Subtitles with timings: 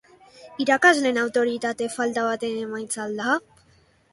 [0.63, 3.37] Irakasleen autoritate falta baten emaitza al da?